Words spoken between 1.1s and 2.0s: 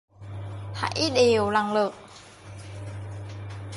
đều lần lượt